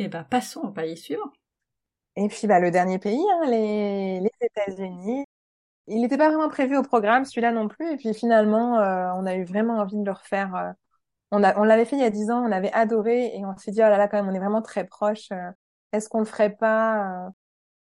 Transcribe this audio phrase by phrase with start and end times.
[0.00, 1.30] Et ben passons au pays suivant.
[2.16, 5.26] Et puis bah le dernier pays, hein, les, États-Unis.
[5.88, 7.92] Il n'était pas vraiment prévu au programme, celui-là non plus.
[7.92, 10.54] Et puis finalement, euh, on a eu vraiment envie de le refaire.
[10.56, 10.72] euh.
[11.32, 13.80] on l'avait fait il y a dix ans, on avait adoré et on s'est dit
[13.80, 15.30] oh là là quand même, on est vraiment très proche.
[15.32, 15.50] euh,
[15.92, 17.30] Est-ce qu'on le ferait pas.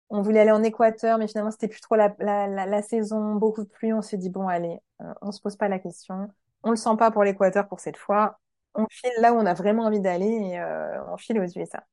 [0.09, 3.93] On voulait aller en Équateur, mais finalement c'était plus trop la, saison, beaucoup de pluie.
[3.93, 4.79] On s'est dit bon allez,
[5.21, 6.29] on se pose pas la question.
[6.63, 8.39] On le sent pas pour l'Équateur pour cette fois.
[8.75, 11.85] On file là où on a vraiment envie d'aller et euh, on file aux USA.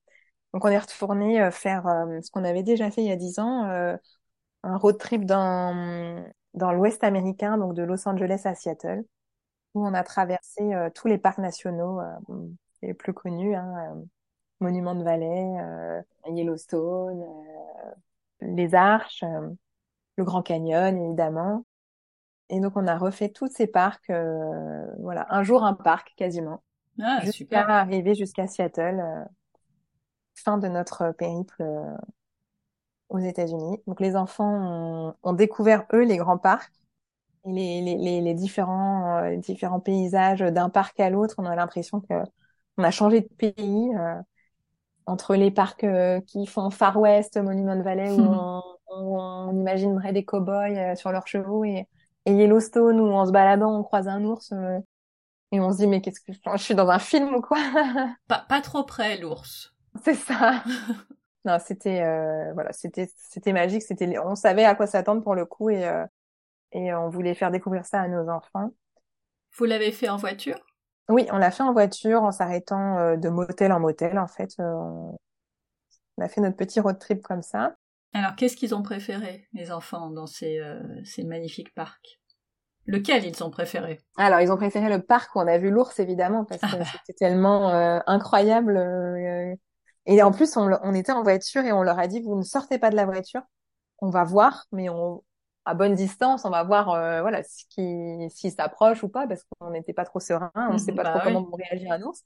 [0.55, 3.17] Donc on est retourné euh, faire euh, ce qu'on avait déjà fait il y a
[3.17, 3.97] dix ans, euh,
[4.65, 6.25] un road trip dans
[6.55, 9.05] dans l'Ouest américain, donc de Los Angeles à Seattle,
[9.75, 12.17] où on a traversé euh, tous les parcs nationaux euh,
[12.83, 13.97] les plus connus, hein,
[14.61, 15.47] Monument de Valley,
[16.29, 17.25] Yellowstone,
[18.41, 19.25] les Arches,
[20.17, 21.65] le Grand Canyon évidemment.
[22.51, 26.63] Et donc on a refait tous ces parcs, euh, voilà, un jour un parc quasiment,
[26.99, 29.01] Ah, jusqu'à arriver jusqu'à Seattle.
[29.01, 29.25] euh,
[30.35, 31.97] fin de notre périple euh,
[33.09, 33.79] aux États-Unis.
[33.87, 36.73] Donc les enfants ont, ont découvert eux les grands parcs
[37.47, 41.37] et les, les, les, les différents euh, différents paysages d'un parc à l'autre.
[41.39, 42.15] On a l'impression que
[42.79, 44.17] on a changé de pays euh,
[45.07, 45.87] entre les parcs
[46.27, 48.63] qui font Far West, Monument Valley où on,
[48.97, 51.89] où on imaginerait des cow-boys sur leurs chevaux et,
[52.27, 54.53] et Yellowstone où en se baladant on croise un ours
[55.53, 57.59] et on se dit mais qu'est-ce que je, je suis dans un film ou quoi?
[58.29, 59.75] Pas, pas trop près, l'ours.
[60.05, 60.63] C'est ça.
[61.47, 65.47] Non, c'était euh, voilà, c'était c'était magique, c'était on savait à quoi s'attendre pour le
[65.47, 66.05] coup et euh,
[66.73, 68.73] et on voulait faire découvrir ça à nos enfants.
[69.57, 70.59] Vous l'avez fait en voiture?
[71.09, 74.55] Oui, on l'a fait en voiture en s'arrêtant euh, de motel en motel en fait.
[74.61, 75.17] Euh, on
[76.19, 77.77] on a fait notre petit road trip comme ça.
[78.13, 82.20] Alors, qu'est-ce qu'ils ont préféré, les enfants, dans ces, euh, ces magnifiques parcs?
[82.91, 84.01] Lequel ils ont préféré?
[84.17, 87.13] Alors, ils ont préféré le parc où on a vu l'ours évidemment parce que c'était
[87.15, 89.55] tellement euh, incroyable euh,
[90.07, 92.43] et en plus on, on était en voiture et on leur a dit vous ne
[92.43, 93.43] sortez pas de la voiture,
[94.01, 95.25] on va voir mais on
[95.67, 99.45] à bonne distance, on va voir euh, voilà ce qui s'il s'approche ou pas parce
[99.61, 101.33] qu'on n'était pas trop serein, on ne sait pas Bah trop oui.
[101.33, 102.25] comment vont réagir un ours.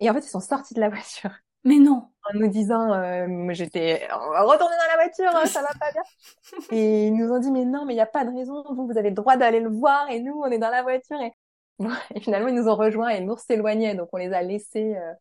[0.00, 1.32] Et en fait, ils sont sortis de la voiture
[1.64, 5.90] Mais non en nous disant euh, j'étais retournez dans la voiture, hein, ça va pas
[5.90, 6.02] bien.
[6.70, 8.86] Et ils nous ont dit mais non, mais il y a pas de raison, vous
[8.86, 11.32] vous avez le droit d'aller le voir et nous on est dans la voiture et
[11.78, 14.96] Bon, et finalement, ils nous ont rejoints et l'ours s'éloignait, donc on les a laissés
[14.96, 15.12] euh,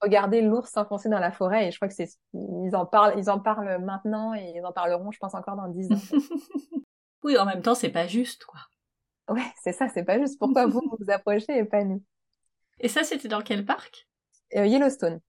[0.00, 1.68] regarder l'ours s'enfoncer dans la forêt.
[1.68, 4.72] Et je crois que c'est, ils en parlent, ils en parlent maintenant et ils en
[4.72, 6.00] parleront, je pense, encore dans dix ans.
[7.22, 8.60] Oui, en même temps, c'est pas juste, quoi.
[9.30, 10.38] Ouais, c'est ça, c'est pas juste.
[10.38, 12.02] Pourquoi vous vous vous approchez et pas nous?
[12.80, 14.06] Et ça, c'était dans quel parc?
[14.54, 15.20] Euh, Yellowstone.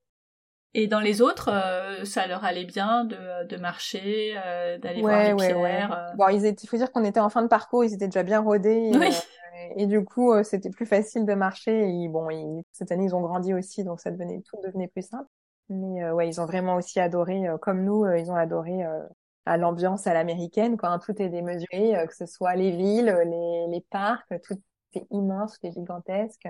[0.77, 5.17] Et dans les autres, euh, ça leur allait bien de, de marcher, euh, d'aller voir
[5.17, 5.69] Ouais, les ouais, ouais.
[5.77, 5.91] pierres.
[5.93, 6.15] euh.
[6.17, 8.23] Bon, ils étaient, il faut dire qu'on était en fin de parcours, ils étaient déjà
[8.23, 8.69] bien rodés.
[8.69, 9.07] Et, Oui.
[9.07, 11.89] euh, et du coup, euh, c'était plus facile de marcher.
[11.89, 15.01] Et bon, ils- cette année, ils ont grandi aussi, donc ça devenait, tout devenait plus
[15.07, 15.29] simple.
[15.69, 18.85] Mais euh, ouais, ils ont vraiment aussi adoré, euh, comme nous, euh, ils ont adoré
[18.85, 19.01] euh,
[19.45, 20.89] à l'ambiance à l'américaine, quoi.
[20.89, 20.99] hein.
[20.99, 24.61] tout est démesuré, euh, que ce soit les villes, les, les parcs, tout
[24.93, 26.47] est immense, tout est gigantesque.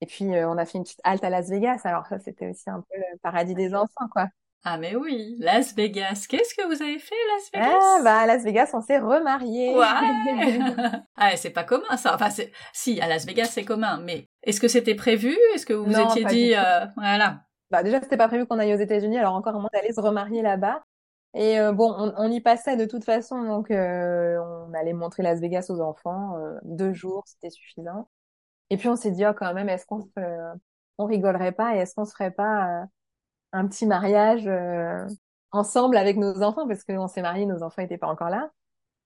[0.00, 1.80] Et puis, euh, on a fait une petite halte à Las Vegas.
[1.84, 4.28] Alors ça, c'était aussi un peu le paradis des enfants, quoi.
[4.68, 6.26] Ah mais oui, Las Vegas.
[6.28, 7.78] Qu'est-ce que vous avez fait, Las Vegas?
[7.80, 9.74] Ah, bah, à Las Vegas, on s'est remariés.
[9.76, 9.84] Ouais.
[11.16, 12.14] ah, c'est pas commun ça.
[12.14, 12.50] Enfin, c'est...
[12.72, 15.36] si à Las Vegas c'est commun, mais est-ce que c'était prévu?
[15.54, 18.74] Est-ce que vous vous étiez dit, euh, voilà, Bah, déjà, c'était pas prévu qu'on aille
[18.74, 20.82] aux États-Unis, alors encore moins d'aller se remarier là-bas.
[21.34, 25.22] Et euh, bon, on, on y passait de toute façon, donc euh, on allait montrer
[25.22, 26.36] Las Vegas aux enfants.
[26.38, 28.08] euh, deux jours, c'était suffisant.
[28.70, 30.54] Et puis on s'est dit, oh, quand même, est-ce qu'on se, euh,
[30.98, 32.84] on rigolerait pas et est-ce qu'on se ferait pas euh,
[33.52, 35.06] un petit mariage euh,
[35.52, 36.66] ensemble avec nos enfants?
[36.66, 38.50] Parce qu'on s'est mariés, nos enfants étaient pas encore là.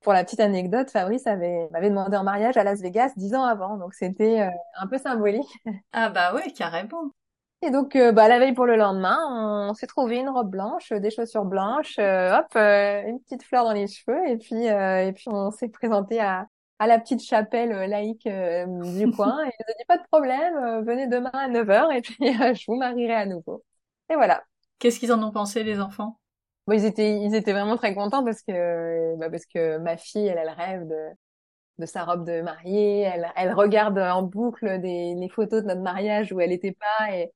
[0.01, 3.45] Pour la petite anecdote, Fabrice avait m'avait demandé en mariage à Las Vegas dix ans
[3.45, 5.53] avant, donc c'était euh, un peu symbolique.
[5.93, 7.13] ah bah ouais, carrément.
[7.63, 9.19] Et donc, euh, bah, la veille pour le lendemain,
[9.69, 13.65] on s'est trouvé une robe blanche, des chaussures blanches, euh, hop, euh, une petite fleur
[13.65, 16.47] dans les cheveux, et puis, euh, et puis on s'est présenté à,
[16.81, 18.65] à la petite chapelle euh, laïque euh,
[18.97, 22.17] du coin, et a dit pas de problème, euh, venez demain à 9h, et puis
[22.21, 23.63] je vous marierai à nouveau.
[24.09, 24.43] Et voilà.
[24.79, 26.19] Qu'est-ce qu'ils en ont pensé les enfants?
[26.67, 30.27] Bon, ils étaient, ils étaient vraiment très contents parce que, bah, parce que ma fille,
[30.27, 31.09] elle, elle rêve de,
[31.79, 35.83] de sa robe de mariée, elle, elle regarde en boucle des, les photos de notre
[35.83, 37.31] mariage où elle était pas, et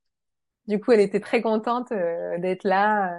[0.68, 3.12] du coup, elle était très contente d'être là,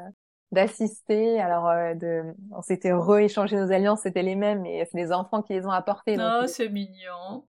[0.56, 1.40] d'assister.
[1.40, 5.44] Alors, euh, de, on s'était re-échangé nos alliances, c'était les mêmes, mais c'est les enfants
[5.44, 6.18] qui les ont apportés.
[6.18, 7.46] donc, Oh, ils- c'est mignon.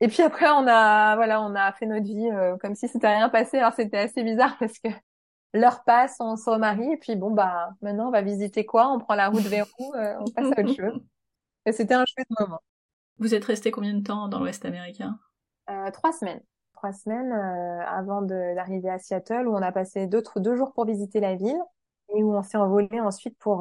[0.00, 3.08] Et puis après, on a, voilà, on a fait notre vie euh, comme si c'était
[3.08, 3.58] rien passé.
[3.58, 4.88] Alors, c'était assez bizarre parce que
[5.54, 8.88] l'heure passe, on se remarie, et puis bon, bah, maintenant, on va visiter quoi?
[8.92, 9.94] On prend la route vers où?
[9.94, 11.00] Euh, on passe à autre chose.
[11.66, 12.60] Et c'était un chouette moment.
[13.18, 15.18] Vous êtes resté combien de temps dans l'Ouest américain?
[15.70, 16.42] Euh, trois semaines.
[16.74, 21.18] trois semaines avant d'arriver à Seattle, où on a passé deux, deux jours pour visiter
[21.20, 21.58] la ville
[22.14, 23.58] et où on s'est envolé ensuite pour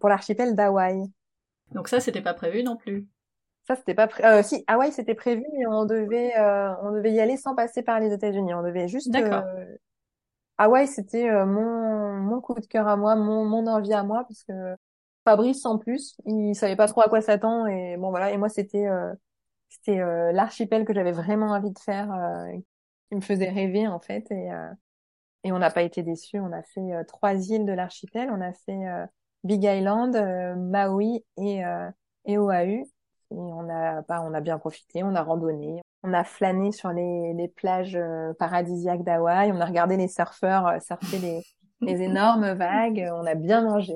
[0.00, 1.10] pour l'archipel d'Hawaï.
[1.72, 3.06] Donc ça, c'était pas prévu non plus.
[3.66, 4.24] Ça, c'était pas pré...
[4.24, 7.82] euh, si Hawaï c'était prévu, mais on devait euh, on devait y aller sans passer
[7.82, 8.54] par les États-Unis.
[8.54, 9.10] On devait juste.
[9.10, 9.44] D'accord.
[9.46, 9.76] Euh...
[10.58, 14.24] Hawaï, c'était euh, mon mon coup de cœur à moi, mon mon envie à moi,
[14.26, 14.74] parce que
[15.24, 18.32] Fabrice en plus, il savait pas trop à quoi s'attendre et bon voilà.
[18.32, 19.12] Et moi, c'était euh,
[19.68, 19.98] c'était
[20.32, 22.08] l'archipel que j'avais vraiment envie de faire,
[23.08, 24.50] qui me faisait rêver en fait et
[25.44, 26.38] et on n'a pas été déçus.
[26.38, 28.30] On a fait trois îles de l'archipel.
[28.30, 29.08] On a fait
[29.44, 30.16] Big Island,
[30.56, 31.62] Maui et
[32.26, 32.84] et Oahu.
[33.32, 36.90] Et on a, bah, on a bien profité, on a randonné, on a flâné sur
[36.90, 41.42] les, les plages euh, paradisiaques d'Hawaï, on a regardé les surfeurs euh, surfer les,
[41.80, 43.94] les énormes vagues, on a bien mangé.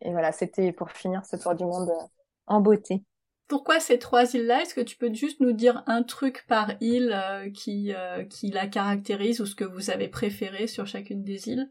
[0.00, 2.06] Et voilà, c'était pour finir ce tour du monde euh,
[2.46, 3.04] en beauté.
[3.48, 4.62] Pourquoi ces trois îles-là?
[4.62, 7.14] Est-ce que tu peux juste nous dire un truc par île
[7.54, 7.92] qui,
[8.30, 11.70] qui la caractérise ou ce que vous avez préféré sur chacune des îles?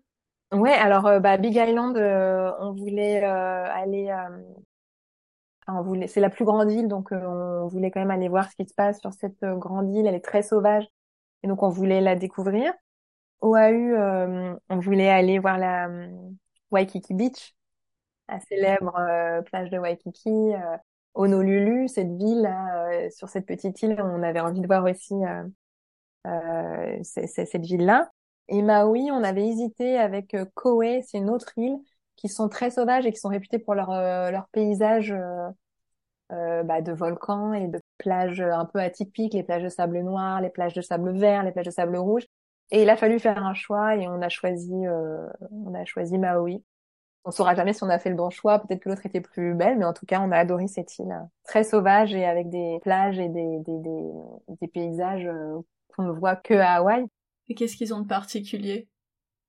[0.51, 4.13] Ouais, alors bah, Big Island, on voulait aller
[5.81, 8.55] voulait, c'est la plus grande île, donc euh, on voulait quand même aller voir ce
[8.55, 10.07] qui se passe sur cette euh, grande île.
[10.07, 10.85] Elle est très sauvage,
[11.43, 12.73] et donc on voulait la découvrir.
[13.41, 15.89] Oahu, euh, on voulait aller voir la
[16.69, 17.55] Waikiki Beach,
[18.29, 18.93] la célèbre
[19.45, 20.53] plage de Waikiki.
[21.13, 25.13] Honolulu, cette ville là, sur cette petite île, on avait envie de voir aussi
[27.03, 28.09] cette ville-là.
[28.47, 31.77] Et Maui, on avait hésité avec Kauai, c'est une autre île
[32.15, 35.13] qui sont très sauvages et qui sont réputés pour leur leur paysage
[36.31, 40.39] euh, bah, de volcans et de plages un peu atypiques, les plages de sable noir,
[40.39, 42.23] les plages de sable vert, les plages de sable rouge.
[42.71, 46.17] Et il a fallu faire un choix et on a choisi, euh, on a choisi
[46.17, 46.63] Maui.
[47.23, 48.59] On saura jamais si on a fait le bon choix.
[48.59, 51.15] Peut-être que l'autre était plus belle, mais en tout cas, on a adoré cette île
[51.43, 54.11] très sauvage et avec des plages et des des, des,
[54.59, 55.59] des paysages euh,
[55.95, 57.05] qu'on ne voit que à Hawaï.
[57.47, 58.87] Et qu'est-ce qu'ils ont de particulier?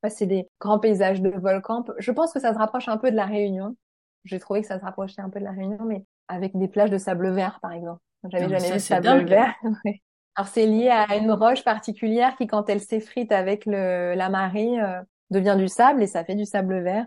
[0.09, 1.85] C'est des grands paysages de volcans.
[1.99, 3.77] Je pense que ça se rapproche un peu de la Réunion.
[4.25, 6.91] J'ai trouvé que ça se rapprochait un peu de la Réunion, mais avec des plages
[6.91, 8.01] de sable vert, par exemple.
[8.29, 9.55] J'avais jamais vu de sable vert.
[10.35, 14.81] Alors c'est lié à une roche particulière qui, quand elle s'effrite avec le, la marée,
[14.81, 17.07] euh, devient du sable et ça fait du sable vert.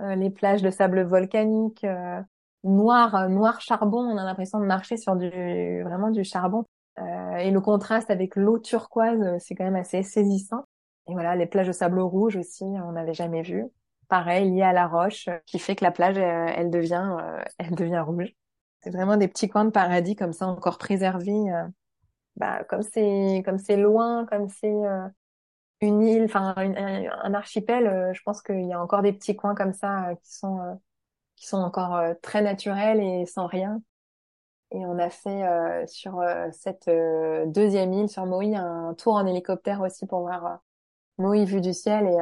[0.00, 2.20] Euh, les plages de sable volcanique, euh,
[2.64, 6.64] noir, noir charbon, on a l'impression de marcher sur du vraiment du charbon.
[7.38, 10.64] et le contraste avec l'eau turquoise, c'est quand même assez saisissant.
[11.08, 13.64] Et voilà, les plages de sable rouge aussi, on n'avait jamais vu.
[14.08, 17.16] Pareil, lié à la roche, qui fait que la plage, elle devient,
[17.58, 18.34] elle devient rouge.
[18.80, 21.52] C'est vraiment des petits coins de paradis comme ça encore préservés.
[21.52, 21.66] Euh,
[22.36, 25.08] bah, comme c'est comme c'est loin, comme c'est euh,
[25.80, 29.54] une île, enfin un archipel, euh, je pense qu'il y a encore des petits coins
[29.54, 30.80] comme ça qui sont
[31.36, 33.80] qui sont encore très naturels et sans rien.
[34.72, 35.44] Et on a fait
[35.86, 36.20] sur
[36.52, 36.90] cette
[37.46, 40.58] deuxième île, sur Maui, un tour en hélicoptère aussi pour voir
[41.16, 42.18] Maui vue du ciel et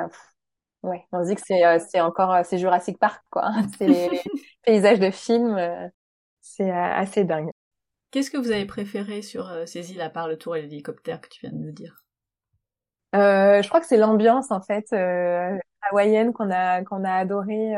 [0.87, 3.51] ouais, on se dit que c'est c'est encore c'est Jurassic Park quoi.
[3.79, 4.23] C'est les, les,
[4.65, 5.59] paysages de films
[6.47, 7.51] c'est euh, assez dingue.
[8.11, 11.21] Qu'est-ce que vous avez préféré sur euh, ces îles à part le tour et l'hélicoptère
[11.21, 12.06] que tu viens de nous dire?
[13.17, 14.93] Euh, Je crois que c'est l'ambiance en fait
[15.91, 17.75] hawaïenne qu'on a qu'on a adoré.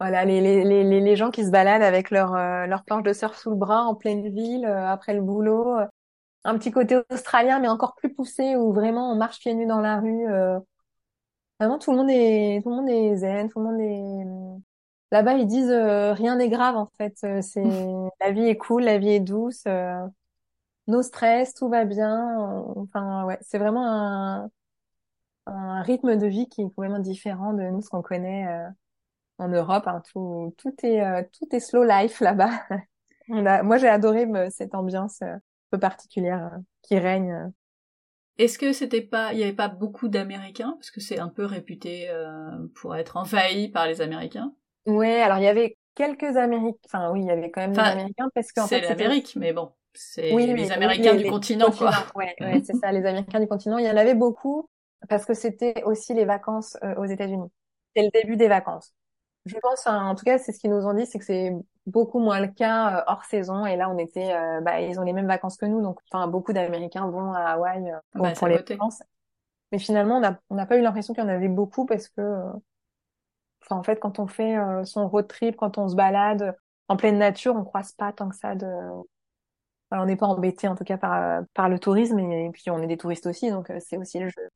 [0.00, 2.34] voilà, les, les, les, les gens qui se baladent avec leur
[2.66, 5.76] leur planche de surf sous le bras en pleine ville après le boulot.
[6.44, 9.80] un petit côté australien mais encore plus poussé où vraiment on marche pieds nus dans
[9.80, 10.26] la rue.
[11.60, 14.60] Vraiment tout le monde est tout le monde est zen, tout le monde est
[15.12, 17.16] Là-bas, ils disent euh, rien n'est grave en fait.
[17.24, 17.62] Euh, c'est
[18.20, 20.04] la vie est cool, la vie est douce, euh,
[20.86, 22.38] no stress, tout va bien.
[22.76, 24.50] Enfin ouais, c'est vraiment un,
[25.46, 28.46] un rythme de vie qui est complètement différent de nous ce qu'on connaît
[29.38, 29.86] en Europe.
[29.86, 30.02] Hein.
[30.12, 32.50] Tout tout est tout est slow life là-bas.
[33.30, 36.50] On a, moi j'ai adoré cette ambiance un peu particulière
[36.82, 37.50] qui règne.
[38.36, 40.72] Est-ce que c'était pas, il y avait pas beaucoup d'Américains?
[40.78, 42.10] Parce que c'est un peu réputé
[42.74, 44.52] pour être envahi par les Américains.
[44.86, 47.78] Ouais, alors il y avait quelques Américains, enfin oui, il y avait quand même des
[47.78, 51.92] Américains parce qu'en fait c'est l'Amérique, mais bon, c'est les Américains du continent quoi.
[52.14, 53.78] Ouais, ouais c'est ça, les Américains du continent.
[53.78, 54.68] Il y en avait beaucoup
[55.08, 57.48] parce que c'était aussi les vacances euh, aux États-Unis.
[57.94, 58.92] C'est le début des vacances.
[59.46, 61.52] Je pense, en tout cas, c'est ce qu'ils nous ont dit, c'est que c'est
[61.86, 63.66] beaucoup moins le cas euh, hors saison.
[63.66, 66.26] Et là, on était, euh, bah, ils ont les mêmes vacances que nous, donc enfin
[66.26, 69.02] beaucoup d'Américains vont à Hawaï pour, bah, pour les vacances.
[69.70, 70.20] Mais finalement,
[70.50, 72.22] on n'a pas eu l'impression qu'il y en avait beaucoup parce que
[73.66, 76.54] Enfin, en fait, quand on fait son road trip, quand on se balade
[76.88, 78.66] en pleine nature, on croise pas tant que ça de.
[80.00, 82.86] On n'est pas embêté en tout cas par par le tourisme et, puis on est
[82.86, 84.48] des touristes aussi, donc euh, c'est aussi le jeu.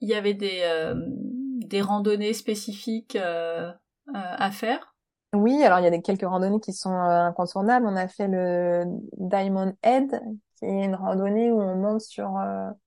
[0.00, 4.94] Il y avait des euh, des randonnées spécifiques à faire?
[5.32, 7.86] Oui, alors il y a des quelques randonnées qui sont incontournables.
[7.86, 8.82] On a fait le
[9.16, 10.20] Diamond Head,
[10.56, 12.36] qui est une randonnée où on monte sur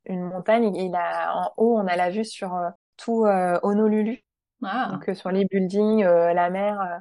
[0.05, 2.59] une montagne et là, en haut, on a la vue sur
[2.97, 3.25] tout
[3.61, 4.23] Honolulu.
[4.61, 4.89] Ah.
[4.91, 6.99] Donc sur les buildings, la mer.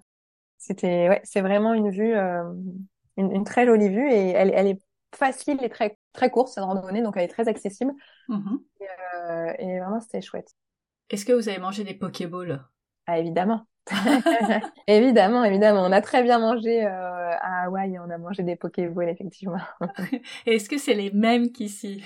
[0.59, 2.15] c'était, ouais, c'est vraiment une vue,
[3.17, 4.81] une, une, très jolie vue et elle, elle est
[5.15, 7.93] facile et très très courte cette randonnée, donc elle est très accessible.
[8.29, 8.61] Mhm.
[8.81, 10.53] Et, euh, et vraiment c'était chouette.
[11.11, 12.65] Est-ce que vous avez mangé des Pokéballs?
[13.07, 13.67] Ah évidemment.
[14.87, 15.83] évidemment, évidemment.
[15.83, 19.59] On a très bien mangé euh, à Hawaï, on a mangé des Pokéballs, effectivement.
[20.47, 22.05] Est-ce que c'est les mêmes qu'ici?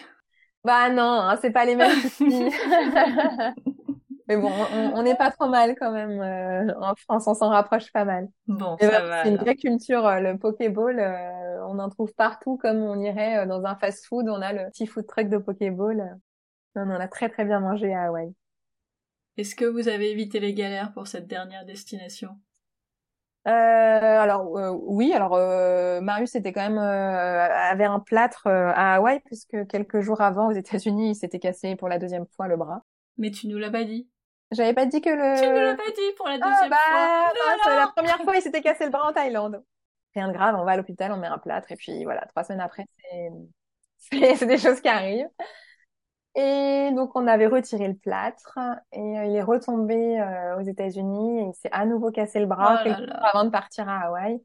[0.64, 2.50] Bah non, hein, c'est pas les mêmes qu'ici.
[4.28, 4.50] Mais bon,
[4.94, 6.20] on n'est pas trop mal quand même.
[6.20, 8.28] Euh, en France, on s'en rapproche pas mal.
[8.48, 9.22] Bon, ça bah, va.
[9.22, 10.98] c'est une vraie culture, euh, le Pokéball.
[10.98, 14.28] euh, on en trouve partout, comme on irait euh, dans un fast-food.
[14.28, 16.18] On a le petit food truck de Pokéball.
[16.74, 18.32] Non, on a très très bien mangé à Hawaï.
[19.36, 22.30] Est-ce que vous avez évité les galères pour cette dernière destination?
[23.46, 28.72] Euh, alors euh, oui, alors euh, Marius était quand même euh, avait un plâtre euh,
[28.74, 32.48] à Hawaï puisque quelques jours avant aux États-Unis, il s'était cassé pour la deuxième fois
[32.48, 32.82] le bras.
[33.18, 34.08] Mais tu nous l'as pas dit.
[34.52, 36.76] J'avais pas dit que le Tu nous l'as pas dit pour la Ah deuxième bah
[36.76, 37.32] fois.
[37.66, 39.62] mince, la première fois il s'était cassé le bras en Thaïlande.
[40.14, 42.44] Rien de grave, on va à l'hôpital, on met un plâtre et puis voilà, trois
[42.44, 42.84] semaines après
[43.98, 45.28] c'est des choses qui arrivent.
[46.34, 48.58] Et donc on avait retiré le plâtre
[48.92, 52.46] et euh, il est retombé euh, aux États-Unis et il s'est à nouveau cassé le
[52.46, 53.14] bras Oh là là.
[53.32, 54.38] avant de partir à Hawaï.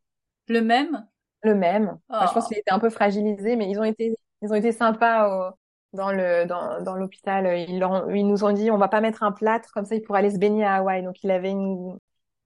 [0.47, 1.05] Le même?
[1.43, 1.97] Le même.
[2.07, 2.47] Enfin, je pense Oh.
[2.49, 5.53] qu'il était un peu fragilisé, mais ils ont été, ils ont été sympas au-
[5.93, 7.47] dans le, dans, dans l'hôpital.
[7.69, 9.95] Ils, leur ont- ils nous ont dit, on va pas mettre un plâtre, comme ça
[9.95, 11.03] il pourrait aller se baigner à Hawaï.
[11.03, 11.97] Donc il avait une,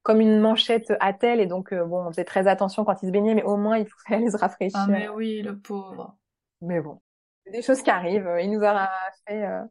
[0.04, 3.08] comme une manchette à tel, et donc, euh, bon, on faisait très attention quand il
[3.08, 4.80] se baignait, mais au moins il pouvait aller se rafraîchir.
[4.80, 6.16] Ah mais oui, le pauvre.
[6.62, 7.02] Mais bon.
[7.52, 8.30] Des choses qui arrivent.
[8.42, 8.90] Il nous a
[9.28, 9.62] fait, euh,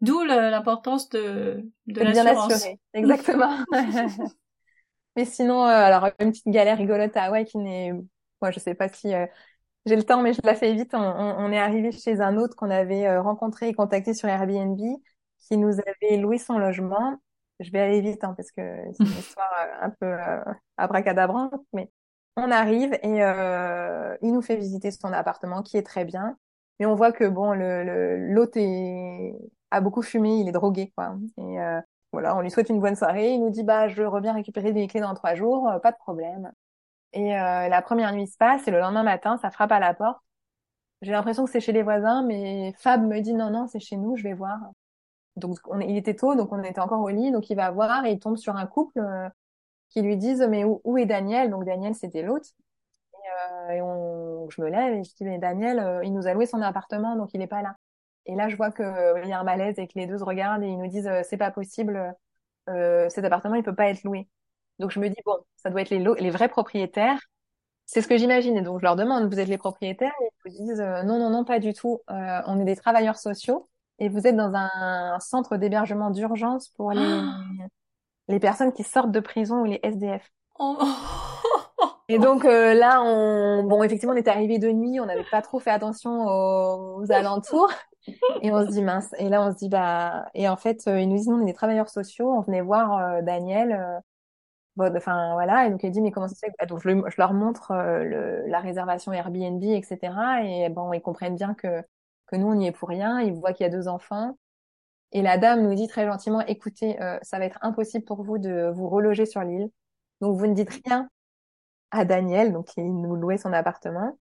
[0.00, 2.66] D'où l'importance de, de l'assurance.
[2.94, 3.64] Exactement.
[5.16, 7.92] Mais sinon, euh, alors, une petite galère rigolote à Hawaï qui n'est,
[8.40, 9.26] moi, je sais pas si, euh,
[9.86, 10.94] J'ai le temps, mais je la fais vite.
[10.94, 14.28] On, on- on est arrivé chez un autre qu'on avait euh, rencontré et contacté sur
[14.28, 14.78] Airbnb,
[15.40, 17.20] qui nous avait loué son logement.
[17.60, 18.62] Je vais aller vite, hein, parce que
[18.94, 20.40] c'est une histoire euh, un peu euh,
[20.76, 21.90] abracadabrante, mais
[22.36, 26.36] on arrive et euh, il nous fait visiter son appartement, qui est très bien.
[26.78, 29.34] Mais on voit que bon, le l'hôte est
[29.70, 31.16] a beaucoup fumé, il est drogué, quoi.
[31.38, 31.80] Et euh,
[32.12, 33.32] voilà, on lui souhaite une bonne soirée.
[33.34, 35.96] Il nous dit bah je reviens récupérer mes clés dans trois jours, euh, pas de
[35.98, 36.52] problème.
[37.12, 39.94] Et euh, la première nuit se passe et le lendemain matin, ça frappe à la
[39.94, 40.20] porte.
[41.02, 43.96] J'ai l'impression que c'est chez les voisins, mais Fab me dit non, non, c'est chez
[43.96, 44.58] nous, je vais voir.
[45.36, 48.12] Donc il était tôt, donc on était encore au lit, donc il va voir et
[48.12, 49.28] il tombe sur un couple euh,
[49.90, 51.50] qui lui disent mais où, où est Daniel?
[51.50, 52.46] Donc Daniel c'était l'hôte.
[53.70, 56.46] Et, euh, je me lève et je dis mais Daniel, euh, il nous a loué
[56.46, 57.76] son appartement, donc il est pas là.
[58.26, 60.18] Et là je vois que euh, il y a un malaise et que les deux
[60.18, 62.14] se regardent et ils nous disent euh, c'est pas possible,
[62.66, 64.28] cet appartement il peut pas être loué.
[64.78, 67.18] Donc je me dis bon, ça doit être les, les vrais propriétaires.
[67.86, 68.56] C'est ce que j'imagine.
[68.56, 70.12] Et donc je leur demande, vous êtes les propriétaires?
[70.22, 72.00] Et ils vous disent euh, non, non, non, pas du tout.
[72.10, 76.92] Euh, on est des travailleurs sociaux et vous êtes dans un centre d'hébergement d'urgence pour
[76.92, 77.20] les
[78.28, 80.30] les personnes qui sortent de prison ou les SDF.
[80.58, 80.78] Oh.
[82.08, 85.40] Et donc euh, là, on bon effectivement, on était arrivé de nuit, on n'avait pas
[85.42, 87.70] trop fait attention aux, aux alentours.
[88.42, 89.14] Et on se dit mince.
[89.18, 90.26] Et là, on se dit bah.
[90.34, 92.30] Et en fait, euh, ils nous disent non, on est des travailleurs sociaux.
[92.32, 94.00] On venait voir euh, Daniel.
[94.76, 96.52] Bon, enfin voilà, et donc elle dit mais comment ça se fait?
[96.58, 100.42] Ah, Donc je, le- je leur montre euh, le, la réservation Airbnb, etc.
[100.44, 101.82] Et bon, ils comprennent bien que
[102.26, 103.20] que nous on n'y est pour rien.
[103.20, 104.38] Ils voient qu'il y a deux enfants.
[105.12, 108.38] Et la dame nous dit très gentiment, écoutez, euh, ça va être impossible pour vous
[108.38, 109.70] de vous reloger sur l'île.
[110.22, 111.08] Donc vous ne dites rien
[111.92, 114.18] à Daniel, donc qui nous louait son appartement.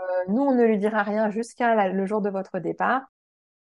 [0.00, 3.02] Euh, nous on ne lui dira rien jusqu'à le jour de votre départ.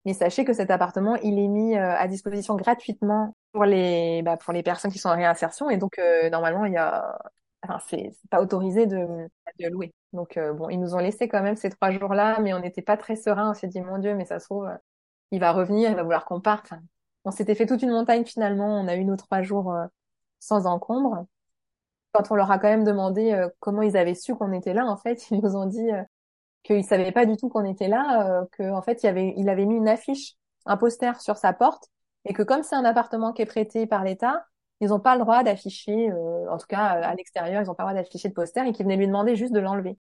[0.06, 4.38] Mais sachez que cet appartement, il est mis euh, à disposition gratuitement pour les bah,
[4.38, 7.18] pour les personnes qui sont en réinsertion et donc euh, normalement il y a
[7.64, 9.08] enfin c'est pas autorisé de
[9.60, 9.94] de louer.
[10.14, 12.82] Donc euh, bon, ils nous ont laissé quand même ces trois jours-là, mais on n'était
[12.82, 13.52] pas très serein.
[13.52, 14.76] On s'est dit mon Dieu, mais ça se trouve euh,
[15.32, 16.74] il va revenir, il va vouloir qu'on parte.
[17.26, 18.80] On s'était fait toute une montagne finalement.
[18.80, 19.86] On a eu nos trois jours euh,
[20.40, 21.26] sans encombre.
[22.14, 24.86] Quand on leur a quand même demandé euh, comment ils avaient su qu'on était là,
[24.86, 26.04] en fait, ils nous ont dit euh,
[26.64, 29.66] qu'ils savaient pas du tout qu'on était là, que en fait il avait il avait
[29.66, 31.90] mis une affiche, un poster sur sa porte
[32.26, 34.46] et que comme c'est un appartement qui est prêté par l'État,
[34.80, 37.76] ils n'ont pas le droit d'afficher, euh, en tout cas euh, à l'extérieur, ils n'ont
[37.76, 39.98] pas le droit d'afficher de poster et qu'ils venaient lui demander juste de l'enlever.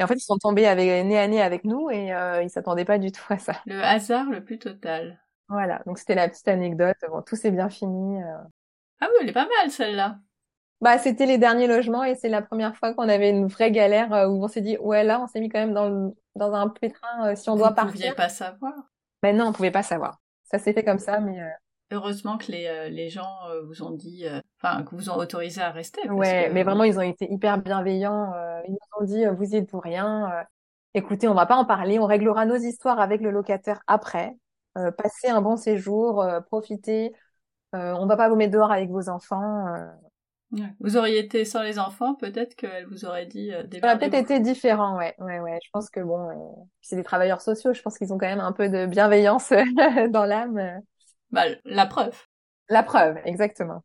[0.00, 2.50] Et en fait, ils sont tombés avec, nez à nez avec nous et euh, ils
[2.50, 3.54] s'attendaient pas du tout à ça.
[3.66, 5.20] Le hasard le plus total.
[5.48, 6.96] Voilà, donc c'était la petite anecdote.
[7.10, 8.22] Bon, tout s'est bien fini.
[8.22, 8.36] euh.
[9.00, 10.18] Ah oui, elle est pas mal celle-là.
[10.80, 14.10] Bah, c'était les derniers logements et c'est la première fois qu'on avait une vraie galère
[14.30, 16.68] où on s'est dit, ouais, là, on s'est mis quand même dans le, dans un
[16.68, 17.92] pétrin euh, si on Vous doit ne partir.
[17.94, 18.74] pouviez pas savoir.
[19.22, 20.20] Mais non, on pouvait pas savoir.
[20.50, 21.48] Ça s'est fait comme ça, mais euh,
[21.90, 25.16] Heureusement que les, euh, les gens euh, vous ont dit, euh, enfin, que vous ont
[25.16, 26.02] autorisé à rester.
[26.04, 28.32] parce ouais, que- mais vraiment, ils ont été hyper bienveillants.
[28.66, 30.44] ils nous ont dit, vous y êtes pour rien.
[30.94, 34.36] écoutez, on va pas en parler, on réglera nos histoires avec le locataire après.
[34.76, 37.12] Euh, passez un bon séjour, euh, profitez.
[37.74, 39.66] Euh, on va pas vous mettre dehors avec vos enfants.
[40.80, 44.14] Vous auriez été sans les enfants, peut-être qu'elle vous aurait dit des Ça aurait peut-être
[44.14, 45.58] été différent, ouais, ouais, ouais.
[45.62, 47.74] Je pense que bon, c'est des travailleurs sociaux.
[47.74, 49.52] Je pense qu'ils ont quand même un peu de bienveillance
[50.10, 50.80] dans l'âme.
[51.30, 52.16] Bah, la preuve.
[52.70, 53.84] La preuve, exactement.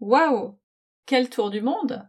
[0.00, 0.58] Waouh
[1.06, 2.08] Quel tour du monde